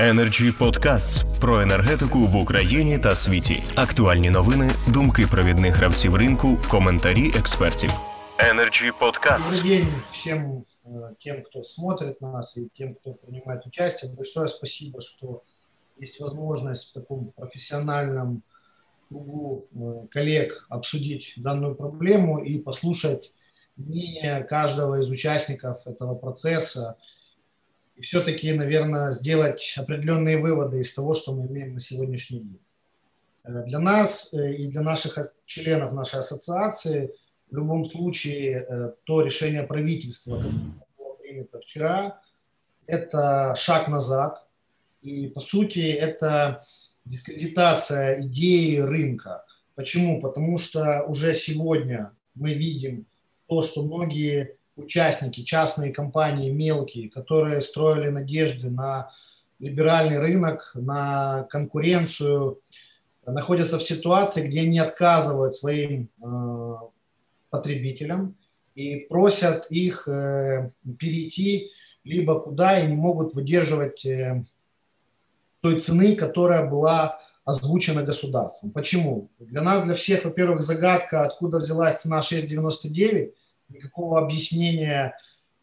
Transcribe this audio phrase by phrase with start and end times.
[0.00, 3.62] Energy Podcasts про енергетику в Україні та світі.
[3.74, 7.90] Актуальні новини, думки провідних гравців ринку, коментарі експертів.
[8.38, 9.62] Energy Podcasts.
[9.62, 14.12] Добрый день всем э, тем, кто смотрит нас и тем, кто принимает участие.
[14.12, 15.42] Большое спасибо, что
[16.02, 18.42] есть возможность в таком профессиональном
[19.08, 23.32] кругу э, коллег обсудить данную проблему и послушать
[23.76, 26.96] мнение каждого из участников этого процесса
[28.01, 32.59] и все-таки, наверное, сделать определенные выводы из того, что мы имеем на сегодняшний день.
[33.43, 37.13] Э, Для нас э, и для наших членов нашей ассоциации
[37.51, 42.21] в любом случае э, то решение правительства, которое было принято вчера,
[42.87, 44.47] это шаг назад.
[45.03, 46.63] И, по сути, это
[47.05, 49.45] дискредитация идеи рынка.
[49.75, 50.21] Почему?
[50.21, 53.05] Потому что уже сегодня мы видим
[53.45, 59.11] то, что многие участники, частные компании, мелкие, которые строили надежды на
[59.59, 62.59] либеральный рынок, на конкуренцию,
[63.25, 66.75] находятся в ситуации, где они отказывают своим э,
[67.49, 68.35] потребителям
[68.73, 71.71] и просят их э, перейти
[72.03, 74.43] либо куда и не могут выдерживать э,
[75.61, 78.71] той цены, которая была озвучена государством.
[78.71, 79.29] Почему?
[79.39, 83.33] Для нас, для всех, во-первых, загадка, откуда взялась цена 6,99.
[83.71, 85.15] Никакого объяснения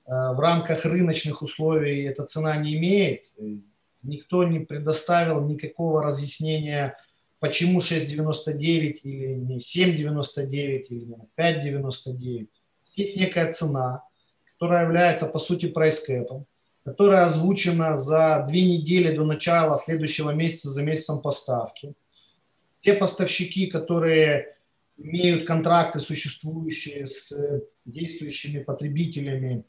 [0.07, 3.25] э, в рамках рыночных условий эта цена не имеет.
[4.03, 6.97] Никто не предоставил никакого разъяснения,
[7.39, 12.49] почему 6,99 или не 7,99 или не 5,99.
[12.95, 14.05] Есть некая цена,
[14.53, 16.47] которая является, по сути, прайскэпом,
[16.85, 21.95] которая озвучена за две недели до начала следующего месяца за месяцем поставки.
[22.81, 24.57] Те поставщики, которые
[24.99, 27.33] имеют контракты существующие с
[27.85, 29.65] действующими потребителями,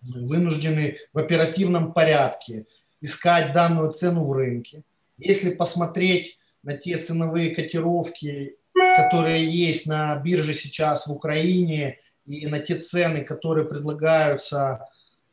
[0.00, 2.66] вынуждены в оперативном порядке
[3.00, 4.82] искать данную цену в рынке.
[5.18, 12.58] Если посмотреть на те ценовые котировки, которые есть на бирже сейчас в Украине, и на
[12.58, 14.88] те цены, которые предлагаются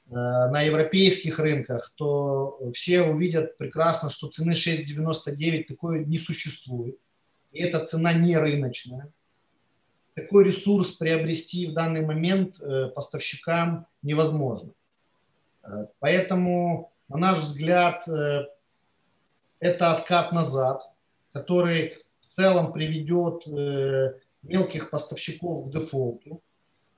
[0.07, 6.97] э, на европейских рынках, то все увидят прекрасно, что цены 6,99 такой не существует.
[7.51, 9.11] И эта цена не рыночная.
[10.13, 14.71] Такой ресурс приобрести в данный момент э, поставщикам невозможно.
[15.63, 18.45] Э, Поэтому, на наш взгляд, э,
[19.59, 20.89] это откат назад,
[21.33, 23.45] который в целом приведет
[24.41, 26.41] мелких поставщиков к дефолту.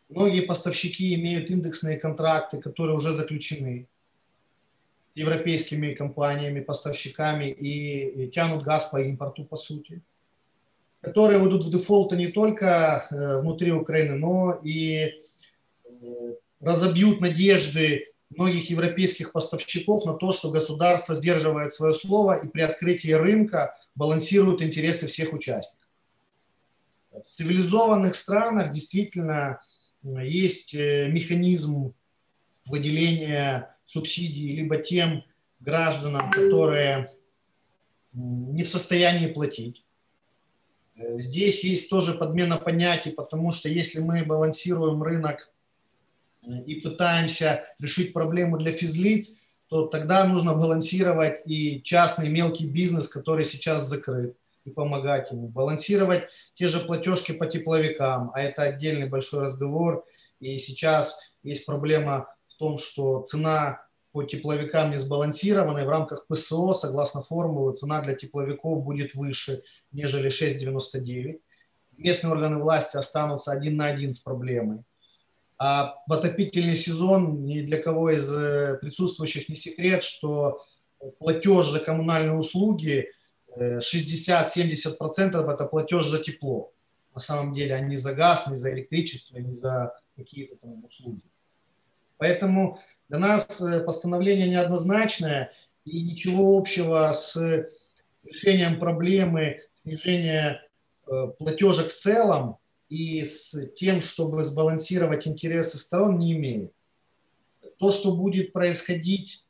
[0.09, 3.87] Многие поставщики имеют индексные контракты, которые уже заключены
[5.13, 10.01] с европейскими компаниями, поставщиками и тянут газ по импорту, по сути,
[11.03, 15.11] которые уйдут в дефолты не только э, внутри Украины, но и
[15.83, 22.61] э, разобьют надежды многих европейских поставщиков на то, что государство сдерживает свое слово и при
[22.61, 25.85] открытии рынка балансирует интересы всех участников.
[27.11, 29.59] В цивилизованных странах действительно
[30.03, 31.93] есть э, механизм
[32.65, 35.25] выделения субсидий либо тем
[35.59, 37.11] гражданам, которые
[38.13, 39.82] не в состоянии платить.
[40.95, 45.51] Э, Здесь есть тоже подмена понятий, потому что если мы балансируем рынок
[46.41, 49.31] э, и пытаемся решить проблему для физлиц,
[49.67, 55.47] то тогда нужно балансировать и частный мелкий бизнес, который сейчас закрыт, и помогать ему.
[55.47, 60.05] Балансировать те же платежки по тепловикам, а это отдельный большой разговор.
[60.39, 66.27] И сейчас есть проблема в том, что цена по тепловикам не сбалансирована, и в рамках
[66.27, 71.41] ПСО, согласно формулы, цена для тепловиков будет выше, нежели 6,99.
[71.97, 74.83] Местные органы власти останутся один на один с проблемой.
[75.57, 80.63] А в отопительный сезон ни для кого из э, присутствующих не секрет, что
[81.17, 83.09] платеж за коммунальные услуги
[83.55, 86.71] э, 60-70% это платеж за тепло.
[87.15, 91.21] На самом деле, а не за газ, не за электричество, не за какие-то там услуги.
[92.17, 95.51] Поэтому для нас э, постановление неоднозначное
[95.85, 97.67] и ничего общего с
[98.23, 100.61] решением проблемы снижения
[101.07, 102.57] э, платежек в целом
[102.89, 106.73] и с тем, чтобы сбалансировать интересы сторон, не имеет.
[107.77, 109.45] То, что будет происходить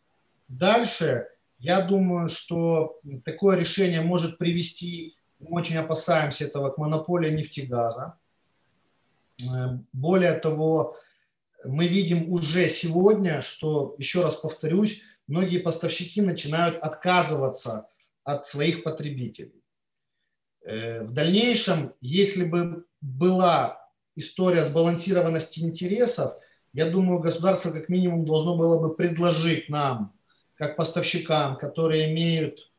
[0.48, 1.28] дальше,
[1.60, 8.18] я думаю, что такое решение может привести, мы очень опасаемся этого, к монополии нефтегаза.
[9.42, 10.98] Э, Более того,
[11.66, 17.88] мы видим уже сегодня, что, еще раз повторюсь, многие поставщики начинают отказываться
[18.24, 19.64] от своих потребителей.
[20.66, 26.34] Э, В дальнейшем, если бы была история сбалансированности интересов,
[26.74, 30.14] я думаю, государство как минимум должно было бы предложить нам
[30.56, 32.72] как поставщикам, которые имеют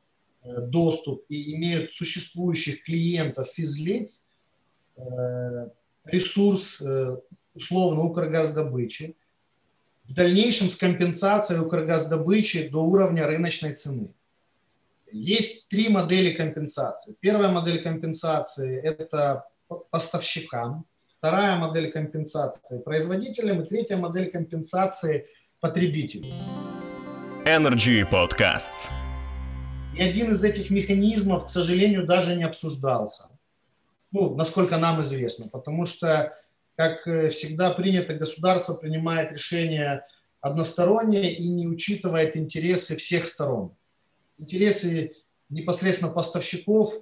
[0.42, 4.24] э, доступ и имеют существующих клиентов физлиц,
[4.96, 5.68] э,
[6.04, 6.82] ресурс
[7.54, 9.16] условно Укргаздобычи,
[10.04, 14.12] в дальнейшем с компенсацией Укргаздобычи до уровня рыночной цены.
[15.10, 17.16] Есть три модели компенсации.
[17.20, 19.46] Первая модель компенсации– это
[19.90, 20.84] поставщикам,
[21.18, 25.26] вторая модель компенсации– производителям, и третья модель компенсации–
[25.60, 26.34] потребителю.
[27.46, 28.90] Energy Podcasts.
[29.96, 33.30] И один из этих механизмов, к сожалению, даже не обсуждался.
[34.12, 36.36] Ну, насколько нам известно, потому что,
[36.76, 40.06] как э, всегда принято, государство принимает решения
[40.40, 43.74] односторонние и не учитывает интересы всех сторон.
[44.38, 45.14] Интересы
[45.48, 46.94] непосредственно поставщиков,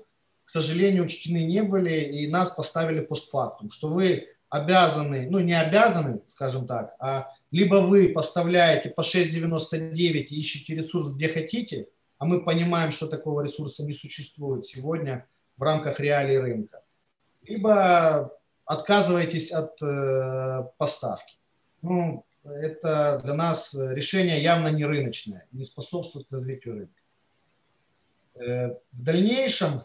[0.44, 6.20] к сожалению, учтены не были, и нас поставили постфактум, что вы обязаны, ну не обязаны,
[6.28, 11.88] скажем так, а либо вы поставляете по 6,99 и ищете ресурс где хотите,
[12.18, 15.26] а мы понимаем, что такого ресурса не существует сегодня
[15.56, 16.82] в рамках реалий рынка,
[17.42, 18.38] либо
[18.72, 21.38] отказываетесь от э, поставки.
[21.82, 27.02] Ну, это для нас решение явно не рыночное, не способствует развитию рынка.
[28.34, 29.82] Э, в дальнейшем,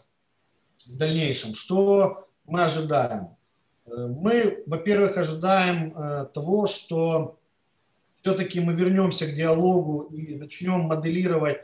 [0.86, 3.36] в дальнейшем, что мы ожидаем?
[3.86, 7.38] Э, мы, во-первых, ожидаем э, того, что
[8.22, 11.58] все-таки мы вернемся к диалогу и начнем моделировать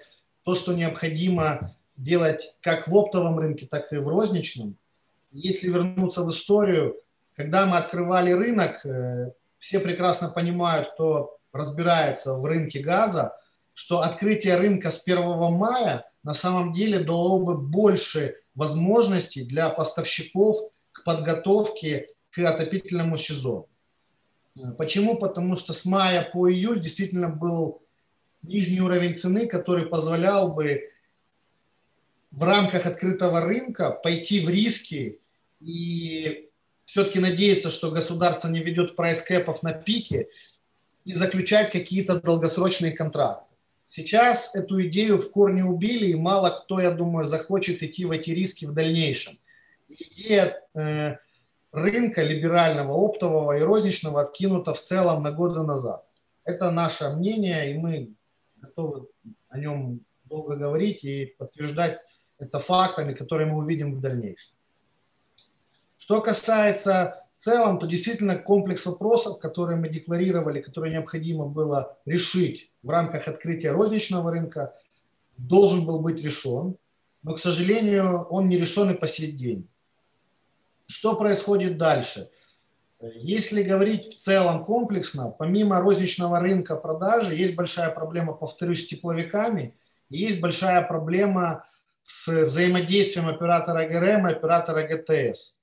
[0.44, 4.76] то, что необходимо делать как в оптовом рынке, так и в розничном.
[5.32, 7.00] Если вернуться в историю,
[7.34, 8.84] когда мы открывали рынок,
[9.58, 13.36] все прекрасно понимают, кто разбирается в рынке газа,
[13.72, 15.22] что открытие рынка с 1
[15.52, 20.56] мая на самом деле дало бы больше возможностей для поставщиков
[20.92, 23.68] к подготовке к отопительному сезону.
[24.78, 25.16] Почему?
[25.16, 27.82] Потому что с мая по июль действительно был
[28.42, 30.90] нижний уровень цены, который позволял бы
[32.30, 35.20] в рамках открытого рынка пойти в риски
[35.60, 36.50] и
[36.94, 40.28] все-таки надеяться, что государство не ведет прайс-кэпов на пике
[41.04, 43.52] и заключать какие-то долгосрочные контракты.
[43.88, 48.30] Сейчас эту идею в корне убили, и мало кто, я думаю, захочет идти в эти
[48.30, 49.40] риски в дальнейшем.
[49.88, 51.16] Идея э,
[51.72, 56.06] рынка либерального, оптового и розничного откинута в целом на годы назад.
[56.44, 58.12] Это наше мнение, и мы
[58.54, 59.08] готовы
[59.48, 61.98] о нем долго говорить и подтверждать
[62.38, 64.53] это фактами, которые мы увидим в дальнейшем.
[66.04, 72.70] Что касается в целом, то действительно комплекс вопросов, которые мы декларировали, которые необходимо было решить
[72.82, 74.74] в рамках открытия розничного рынка,
[75.38, 76.76] должен был быть решен,
[77.22, 79.66] но, к сожалению, он не решен и по сей день.
[80.88, 82.28] Что происходит дальше?
[83.00, 89.74] Если говорить в целом комплексно, помимо розничного рынка продажи, есть большая проблема, повторюсь, с тепловиками,
[90.10, 91.64] и есть большая проблема
[92.02, 95.53] с взаимодействием оператора ГРМ и оператора ГТС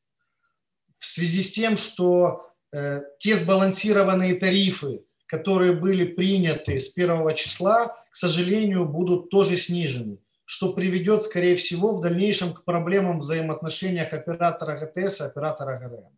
[1.02, 7.98] в связи с тем, что э, те сбалансированные тарифы, которые были приняты с первого числа,
[8.12, 14.14] к сожалению, будут тоже снижены, что приведет, скорее всего, в дальнейшем к проблемам в взаимоотношениях
[14.14, 16.16] оператора ГТС и оператора ГРМ.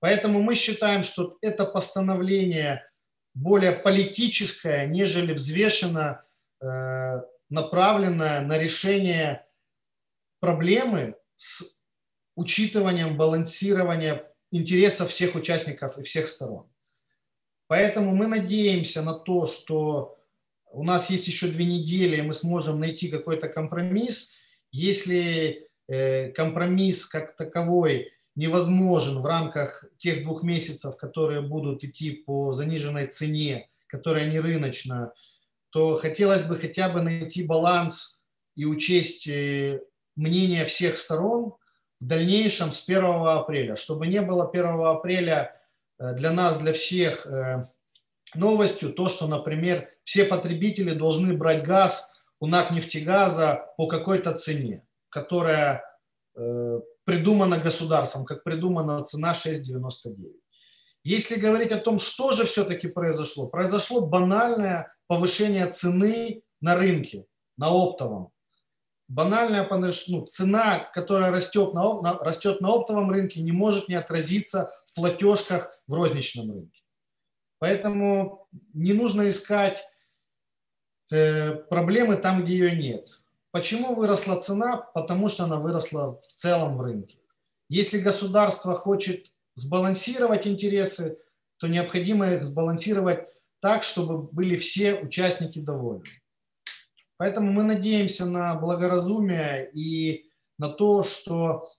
[0.00, 2.84] Поэтому мы считаем, что это постановление
[3.32, 6.24] более политическое, нежели взвешенно
[6.60, 9.46] э, направленное на решение
[10.40, 11.77] проблемы с
[12.38, 16.66] учитыванием, балансирования интересов всех участников и всех сторон.
[17.66, 20.16] Поэтому мы надеемся на то, что
[20.70, 24.34] у нас есть еще две недели, и мы сможем найти какой-то компромисс.
[24.70, 32.52] Если э, компромисс как таковой невозможен в рамках тех двух месяцев, которые будут идти по
[32.52, 35.12] заниженной цене, которая не рыночная,
[35.70, 38.22] то хотелось бы хотя бы найти баланс
[38.54, 39.80] и учесть э,
[40.14, 41.57] мнение всех сторон,
[42.00, 45.60] в дальнейшем с 1 апреля, чтобы не было 1 апреля
[45.98, 47.66] э, для нас, для всех э,
[48.34, 55.84] новостью, то, что, например, все потребители должны брать газ у нефтегаза по какой-то цене, которая
[56.36, 60.34] э, придумана государством, как придумана цена 6,99.
[61.04, 67.24] Если говорить о том, что же все-таки произошло, произошло банальное повышение цены на рынке,
[67.56, 68.30] на оптовом
[69.08, 69.66] банальная
[70.08, 74.94] ну, цена, которая растет на, на, растет на оптовом рынке, не может не отразиться в
[74.94, 76.82] платежках в розничном рынке.
[77.58, 79.84] Поэтому не нужно искать
[81.10, 83.20] э, проблемы там, где ее нет.
[83.50, 84.76] Почему выросла цена?
[84.76, 87.18] Потому что она выросла в целом в рынке.
[87.68, 91.18] Если государство хочет сбалансировать интересы,
[91.56, 93.26] то необходимо их сбалансировать
[93.60, 96.08] так, чтобы были все участники довольны.
[97.17, 100.25] Поэтому мы надеемся на благоразумие и
[100.57, 101.69] на то, что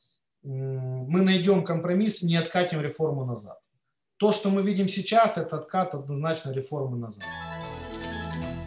[0.42, 3.58] мы найдем компромисс и не откатим реформу назад.
[4.16, 7.24] То, что мы видим сейчас, это откат однозначно реформы назад.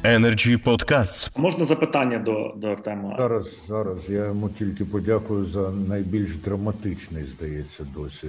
[0.03, 1.39] Energy Podcasts.
[1.39, 3.15] Можна запитання до до Артема?
[3.17, 8.27] Зараз, зараз я йому тільки подякую за найбільш драматичний, здається, досі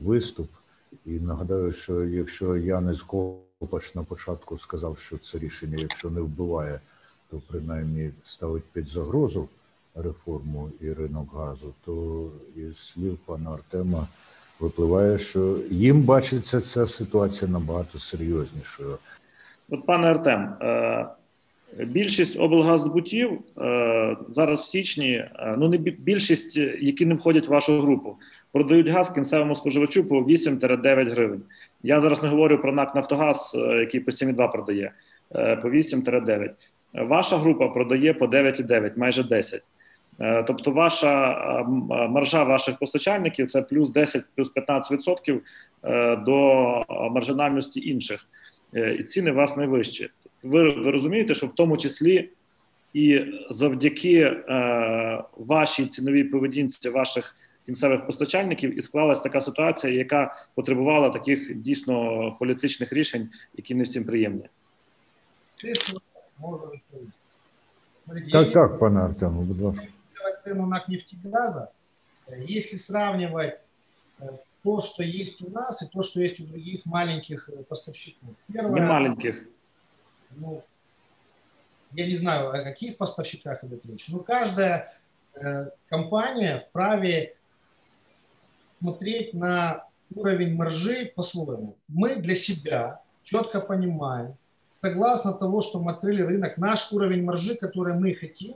[0.00, 0.50] виступ.
[1.06, 6.80] І нагадаю, що якщо Янис Копаш на початку сказав, що це рішення, якщо не вбиває,
[7.31, 9.49] то принаймні ставить під загрозу
[9.95, 14.07] реформу і ринок газу, то із слів пана Артема
[14.59, 18.97] випливає, що їм бачиться ця ситуація набагато серйознішою.
[19.69, 21.07] От, пане Артем, е,
[21.85, 27.81] більшість облгаззбутів е, зараз в січні, е, ну не більшість, які не входять в вашу
[27.81, 28.15] групу,
[28.51, 31.41] продають газ кінцевому споживачу по 8-9 гривень.
[31.83, 34.91] Я зараз не говорю про НАК Нафтогаз, який по 7,2 продає,
[35.31, 36.49] по 8-9.
[36.97, 39.61] Ваша група продає по 9,9, майже 10.
[40.47, 41.37] Тобто, ваша
[42.09, 45.39] маржа ваших постачальників це плюс 10, плюс 15%
[46.25, 48.27] до маржинальності інших.
[48.75, 50.09] Е, і ціни у вас найвищі.
[50.43, 52.29] Ви, ви розумієте, що в тому числі
[52.93, 57.35] і завдяки е, вашій ціновій поведінці ваших
[57.65, 64.03] кінцевих постачальників і склалась така ситуація, яка потребувала таких дійсно політичних рішень, які не всім
[64.03, 64.45] приємні.
[68.31, 69.87] Так, так, пане Артему, будь ласка.
[70.43, 71.71] Цену на нефтегаза,
[72.27, 73.59] если сравнивать
[74.63, 78.29] то, что есть у нас, и то, что есть у других маленьких э, поставщиков.
[78.51, 79.47] Первое, не маленьких.
[80.31, 80.63] Ну,
[81.93, 84.93] я не знаю, о каких поставщиках идет речь, но каждая
[85.35, 87.35] э, компания вправе
[88.79, 91.77] смотреть на уровень маржи по-своему.
[91.87, 94.35] Мы для себя четко понимаем,
[94.81, 98.55] согласно того, что мы открыли рынок, наш уровень маржи, который мы хотим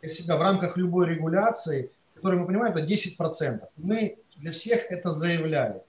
[0.00, 3.60] для себя в рамках любой регуляции, который мы понимаем, это 10%.
[3.76, 5.82] Мы для всех это заявляли.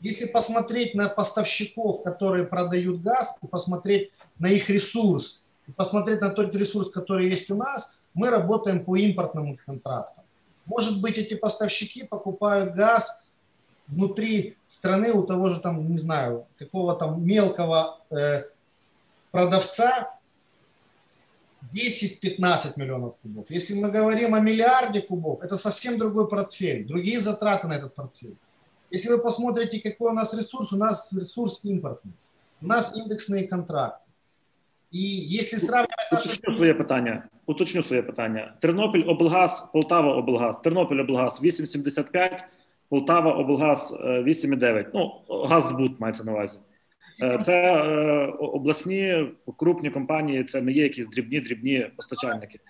[0.00, 6.30] Если посмотреть на поставщиков, которые продают газ, и посмотреть на их ресурс, и посмотреть на
[6.30, 10.24] тот ресурс, который есть у нас, мы работаем по импортным контрактам.
[10.66, 13.22] Может быть, эти поставщики покупают газ
[13.86, 18.44] внутри страны у того же там, не знаю, какого там мелкого э,
[19.35, 20.17] продавца
[21.73, 23.45] 10-15 миллионов кубов.
[23.49, 28.35] Если мы говорим о миллиарде кубов, это совсем другой портфель, другие затраты на этот портфель.
[28.89, 32.13] Если вы посмотрите, какой у нас ресурс, у нас ресурс импортный,
[32.61, 34.01] у нас индексные контракты.
[34.91, 36.29] І якщо сравнивать наші...
[36.29, 37.23] Уточню своє питання.
[37.45, 38.53] Уточню своє питання.
[38.61, 40.59] Тернопіль облгаз, Полтава облгаз.
[40.59, 42.43] Тернопіль облгаз 8,75,
[42.89, 44.85] Полтава облгаз 8,9.
[44.93, 46.57] Ну, газзбут мається на увазі.
[47.22, 52.60] Е, це е, обласні крупні компанії, це не є якісь дрібні дрібні постачальники.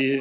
[0.00, 0.20] І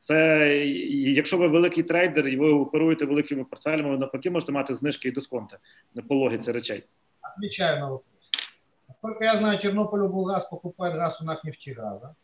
[0.00, 0.48] це
[0.94, 5.12] якщо ви великий трейдер і ви оперуєте великими портфелями, ви навпаки можете мати знижки і
[5.12, 5.56] дисконти
[6.08, 6.84] по логіці речей.
[7.36, 8.04] Отвечаю на вопрос.
[8.88, 12.14] Насколько я знаю, Тернополь облгаз покупает газ у НАК-нефтегаза.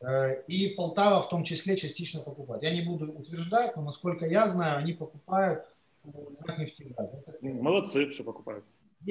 [0.00, 2.62] Э, и Полтава в том числе частично покупает.
[2.62, 5.64] Я не буду утверждать, но насколько я знаю, они покупают
[7.41, 8.63] Молодці, що покупають.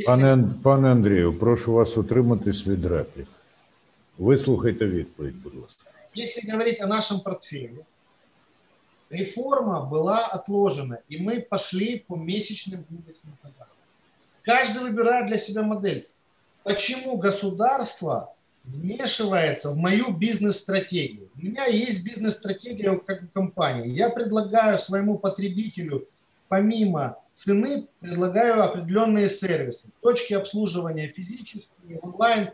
[0.07, 3.27] Пане, пане Андрію, прошу вас утриматись від реплік.
[4.19, 5.91] Выслухайте відповідь, будь ласка.
[6.17, 7.85] Если говорить о нашем портфеле,
[9.11, 13.77] реформа была отложена, и мы пошли по месячным индексным контрактам.
[14.43, 16.07] Каждый выбирает для себя модель.
[16.63, 21.29] Почему государство вмешивается в мою бизнес-стратегию?
[21.37, 23.91] У меня есть бизнес-стратегия как компании.
[23.91, 26.15] Я предлагаю своему потребителю –
[26.50, 32.50] помимо цены предлагаю определенные сервисы, точки обслуживания физические, онлайн,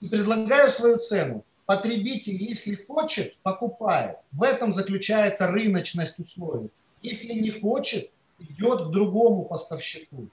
[0.00, 1.44] и предлагаю свою цену.
[1.64, 4.16] Потребитель, если хочет, покупает.
[4.32, 6.68] В этом заключается рыночность условий.
[7.00, 10.28] Если не хочет, идет к другому поставщику.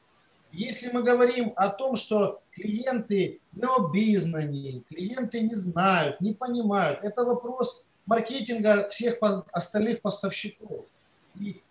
[0.51, 7.23] Если мы говорим о том, что клиенты не обизнаны, клиенты не знают, не понимают, это
[7.23, 9.17] вопрос маркетинга всех
[9.51, 10.85] остальных поставщиков.
[11.39, 11.61] И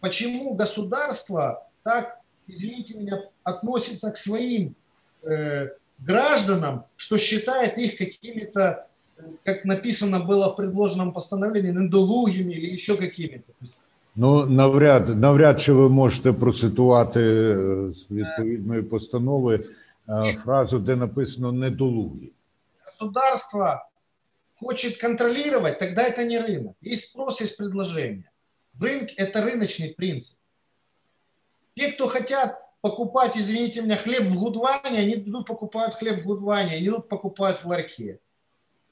[0.00, 4.74] почему государство так, извините меня, относится к своим
[5.22, 5.68] э,
[5.98, 8.86] гражданам, что считает их какими-то,
[9.44, 13.52] как написано было в предложенном постановлении, недолугими или еще какими-то.
[14.16, 17.20] Ну, навряд, навряд чи ви можете процитувати
[17.94, 19.64] з відповідної постанови
[20.44, 22.32] фразу, де написано недолугі.
[22.84, 23.88] Государство
[24.60, 26.74] хочет контролировать, тогда это не рынок.
[26.80, 28.24] Есть спрос, есть предложение.
[28.80, 30.36] Рынок – это рыночный принцип.
[31.74, 36.76] Те, кто хотят покупать, извините меня, хлеб в Гудване, они идут покупают хлеб в Гудване,
[36.76, 38.18] они идут покупают в ларьке.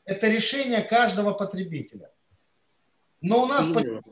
[0.06, 2.10] это решение каждого потребителя.
[3.22, 4.02] Но у нас Зрозуміло.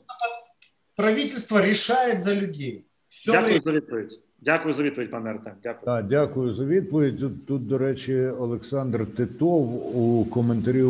[0.96, 2.86] правительство решает за людей.
[3.08, 3.62] Все Дякую время.
[3.64, 4.20] за відповідь.
[4.41, 5.53] Дякую за відповідь, пане Артем.
[5.63, 5.85] Дякую.
[5.85, 7.19] Так, дякую за відповідь.
[7.19, 10.83] Тут, тут, до речі, Олександр Титов у коментарі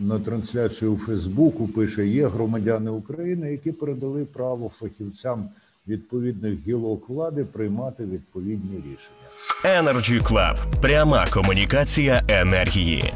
[0.00, 5.48] на трансляцію у Фейсбуку пише: є громадяни України, які передали право фахівцям
[5.88, 9.24] відповідних гілок влади приймати відповідні рішення.
[9.64, 10.80] Energy Club.
[10.82, 13.12] Пряма комунікація енергії.